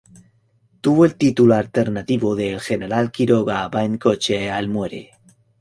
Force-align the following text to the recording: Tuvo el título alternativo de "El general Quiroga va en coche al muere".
Tuvo 0.81 1.05
el 1.05 1.13
título 1.15 1.53
alternativo 1.53 2.35
de 2.35 2.53
"El 2.53 2.59
general 2.59 3.11
Quiroga 3.11 3.67
va 3.67 3.83
en 3.83 3.99
coche 3.99 4.49
al 4.49 4.67
muere". 4.67 5.11